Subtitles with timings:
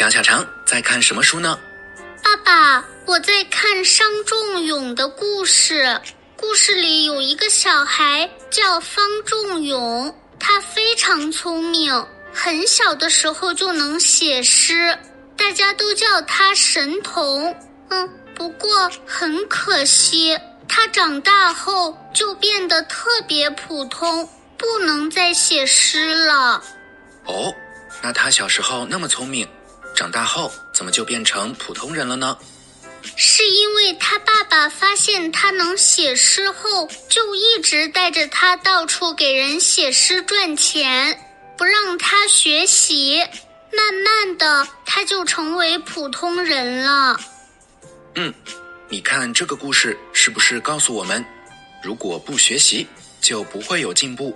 [0.00, 1.58] 小小常在看什么书呢？
[2.24, 6.00] 爸爸，我在看商仲永的故事。
[6.36, 11.92] 故事里有一个小孩叫方仲永，他非常聪明，
[12.32, 14.98] 很小的时候就能写诗，
[15.36, 17.54] 大家都叫他神童。
[17.90, 20.34] 嗯，不过很可惜，
[20.66, 24.26] 他长大后就变得特别普通，
[24.56, 26.54] 不能再写诗了。
[27.26, 27.54] 哦，
[28.00, 29.46] 那他小时候那么聪明。
[30.00, 32.34] 长大后怎么就变成普通人了呢？
[33.16, 41.20] 是因为他爸爸发现他能写诗后，就一直带着他到处给人写诗赚钱，
[41.58, 43.18] 不让他学习。
[43.76, 47.20] 慢慢的，他就成为普通人了。
[48.14, 48.32] 嗯，
[48.88, 51.22] 你看这个故事是不是告诉我们，
[51.82, 52.86] 如果不学习，
[53.20, 54.34] 就不会有进步，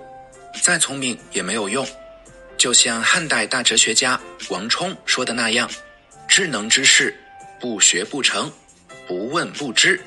[0.61, 1.83] 再聪明也没有用。
[2.57, 4.19] 就像汉代大哲学家
[4.49, 5.69] 王充说的那样
[6.27, 7.15] ：“智能之士，
[7.59, 8.51] 不学不成，
[9.07, 9.99] 不问不知。”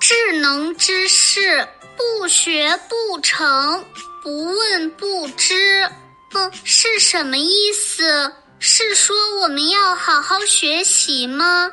[0.00, 1.66] 智能之士，
[1.96, 3.84] 不学不成，
[4.22, 5.88] 不问不知。
[6.34, 8.32] 嗯，是什么意思？
[8.58, 11.70] 是说我们要好好学习吗？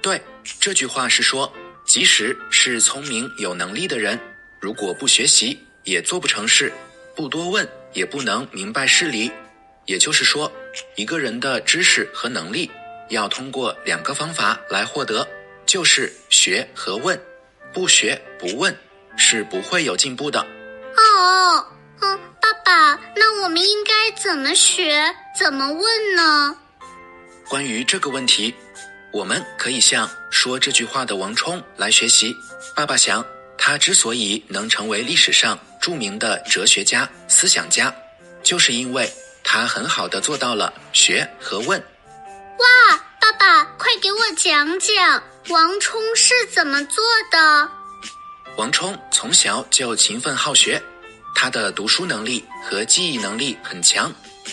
[0.00, 0.22] 对，
[0.60, 1.52] 这句话是说，
[1.84, 4.18] 即使是聪明有能力的人，
[4.60, 6.70] 如果不学习，也做不成事；
[7.14, 7.68] 不多问。
[7.94, 9.30] 也不能明白事理，
[9.84, 10.50] 也就是说，
[10.96, 12.70] 一个人的知识和能力
[13.10, 15.28] 要通过两个方法来获得，
[15.66, 17.20] 就是学和问。
[17.70, 18.74] 不学不问
[19.14, 20.40] 是不会有进步的。
[20.40, 21.66] 哦，
[22.00, 26.56] 嗯，爸爸，那我们应该怎么学，怎么问呢？
[27.50, 28.54] 关于这个问题，
[29.12, 32.34] 我们可以向说这句话的王充来学习。
[32.74, 33.22] 爸爸想，
[33.58, 35.58] 他之所以能成为历史上。
[35.82, 37.92] 著名的哲学家、思想家，
[38.44, 41.78] 就是因为他很好的做到了学和问。
[41.80, 47.68] 哇，爸爸，快给我讲讲王充是怎么做的？
[48.56, 50.80] 王充从小就勤奋好学，
[51.34, 54.12] 他的读书能力和记忆能力很强。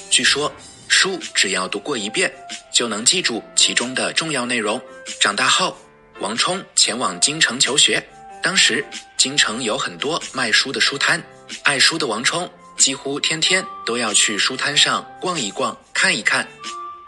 [0.10, 0.52] 据说
[0.88, 2.34] 书只要读过一遍，
[2.74, 4.82] 就能记住其中的重要内容。
[5.20, 5.78] 长大后，
[6.22, 8.04] 王充前往京城求学。
[8.42, 8.84] 当时
[9.20, 11.22] 京城有很多卖书的书摊，
[11.64, 16.48] 爱书的王充几乎天天都要去书摊上逛一逛、看一看。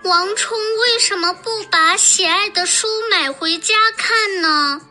[0.04, 4.82] 王充为什么不把喜爱的书买回家看呢？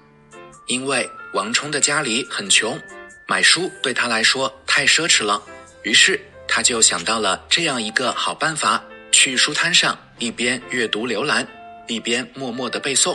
[0.66, 2.80] 因为王充的家里很穷，
[3.26, 5.42] 买书对他来说太奢侈了。
[5.82, 8.82] 于是他就想到了这样一个好办法：
[9.12, 11.46] 去书摊上一边阅读浏览，
[11.86, 13.14] 一边默默的背诵。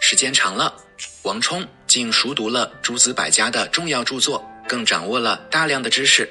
[0.00, 0.74] 时间长了。
[1.22, 6.28] 王充竟熟读了诸子百家的重要著作，更掌握了大量的知识。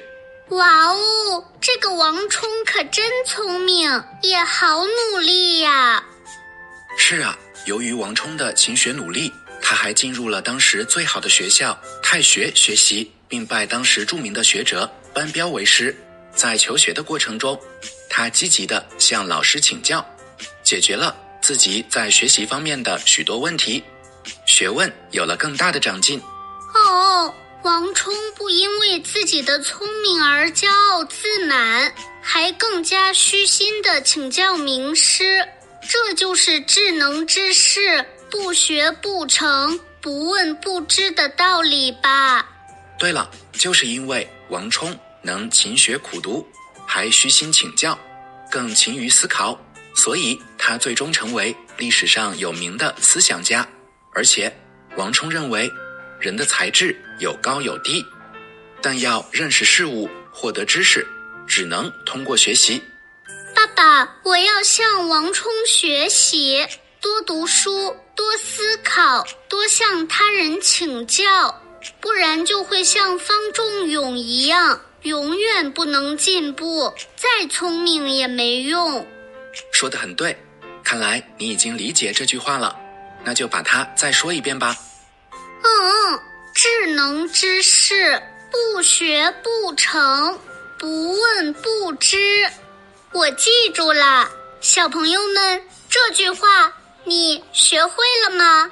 [0.50, 3.90] 哇哦，这个王充可真聪明，
[4.22, 6.04] 也好努力呀！
[6.98, 9.32] 是啊，由于王充的勤学努力，
[9.62, 15.96] 他还进入了当时最好的学校太学学习，并拜当时著名的学者班彪为师。
[16.36, 17.58] 在求学的过程中，
[18.10, 20.06] 他积极地向老师请教，
[20.64, 23.82] 解决了自己在学习方面的许多问题。
[24.46, 26.22] 学问有了更大的长进。
[26.74, 27.34] 哦，
[27.64, 35.46] 王充不因为自己的聪明而骄傲自满，还更加虚心的请教名师。
[35.90, 42.48] 这就是智能之士不学不成，不问不知的道理吧？
[42.98, 46.48] 对了，就是因为王充能勤学苦读，
[46.86, 47.98] 还虚心请教，
[48.50, 49.60] 更勤于思考，
[49.96, 53.68] 所以他最终成为历史上有名的思想家。
[54.14, 54.52] 而且，
[54.98, 55.72] 王充认为，
[56.20, 58.06] 人的才智有高有低，
[58.82, 61.06] 但要认识事物、获得知识，
[61.48, 62.82] 只能通过学习。
[63.56, 66.66] 爸爸，我要向王充学习，
[67.00, 71.62] 多读书，多思考，多向他人请教，
[72.00, 79.06] 不然就会像方仲永一样，永远不能进步，再聪明也没用。
[79.72, 80.38] 说的很对，
[80.84, 82.78] 看来你已经理解这句话了。
[83.24, 84.76] 那就把它再说一遍吧。
[85.32, 86.20] 嗯，
[86.54, 88.22] 智能之士
[88.52, 90.40] 不学不成，
[90.78, 92.18] 不问不知。
[93.12, 94.30] 我记住了，
[94.62, 96.74] 小朋友们，这句话
[97.04, 97.96] 你学会
[98.28, 98.72] 了吗？